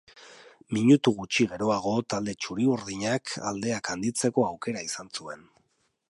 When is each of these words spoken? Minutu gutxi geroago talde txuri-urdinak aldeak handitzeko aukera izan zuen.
Minutu 0.75 1.11
gutxi 1.17 1.45
geroago 1.51 1.91
talde 2.13 2.33
txuri-urdinak 2.45 3.35
aldeak 3.51 3.91
handitzeko 3.97 4.47
aukera 4.47 4.83
izan 4.89 5.13
zuen. 5.21 5.45